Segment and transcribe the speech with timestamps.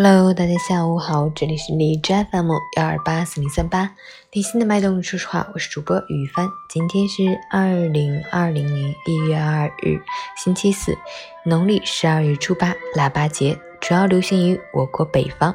[0.00, 3.96] Hello，大家下午好，这里是荔枝 FM 幺二八四零三八，
[4.30, 6.48] 理性的脉动，说实话，我是主播雨帆。
[6.68, 10.00] 今天是二零二零年一月二日，
[10.36, 10.96] 星期四，
[11.44, 15.52] 农历十二月初八，腊八节，主要流行于我国北方，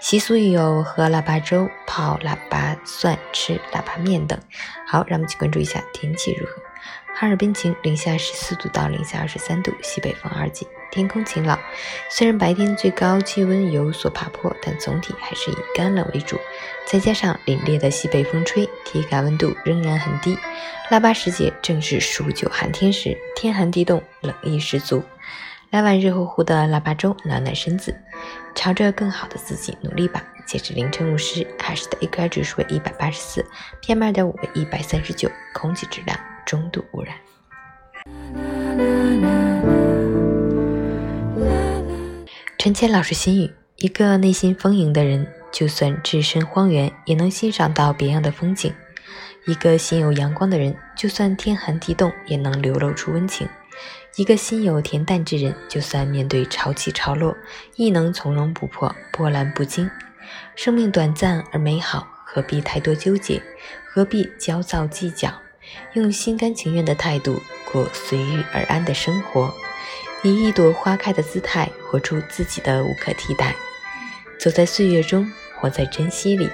[0.00, 4.38] 习俗有喝腊八粥、泡腊八蒜、吃腊八面等。
[4.86, 6.62] 好，让我们去关注一下天气如何。
[7.12, 10.64] 哈尔滨晴，零下十四度到零下二十三度，西北风二级。
[10.90, 11.58] 天空晴朗，
[12.10, 16.38] 虽然白天最高气温有所爬坡，但总体还是以干冷为主。
[16.86, 20.36] 再加上凛冽的西北风吹，体感温度仍然很低。
[20.90, 25.02] 腊八时节正是数九寒天时，天寒地冻，冷意十足。
[25.70, 27.94] 来碗热乎乎的腊八粥，暖暖身子，
[28.56, 30.24] 朝着更好的自己努力吧。
[30.44, 33.46] 截至凌晨五时，海市的 AQI 指数为一百八十四
[33.80, 37.14] ，PM 二点五为一百三十九，空气质量中度污染。
[42.62, 48.70] 陈谦老师心语：一个内心丰盈的人，就算置身荒原，也能欣赏到别样的风景；
[49.46, 53.48] 一个心有阳光的人，就算天寒地冻，也能流露出温情；
[54.16, 57.34] 一个心有恬淡之人，就算面对潮起潮落，
[57.76, 59.90] 亦能从容不迫，波澜不惊。
[60.54, 63.40] 生命短暂而美好，何必太多纠结？
[63.88, 65.32] 何必焦躁计较？
[65.94, 67.40] 用心甘情愿的态度
[67.72, 69.50] 过随遇而安的生活。
[70.22, 73.54] 以一朵花开的姿态，活出自己的无可替代。
[74.38, 76.48] 走在岁月中，活在珍惜里，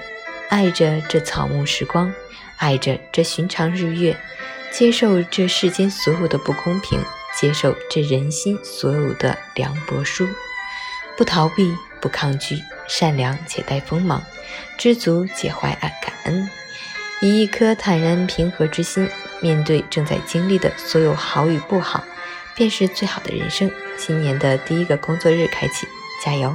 [0.49, 2.13] 爱着这草木时光，
[2.57, 4.15] 爱着这寻常日月，
[4.71, 6.99] 接受这世间所有的不公平，
[7.37, 10.27] 接受这人心所有的凉薄疏。
[11.17, 12.57] 不逃避，不抗拒，
[12.87, 14.23] 善良且带锋芒，
[14.77, 16.49] 知足且怀爱感恩，
[17.19, 19.09] 以一颗坦然平和之心，
[19.41, 22.03] 面对正在经历的所有好与不好。
[22.57, 23.71] 便是最好的人生。
[23.97, 25.87] 新年的第一个工作日开启，
[26.25, 26.53] 加油！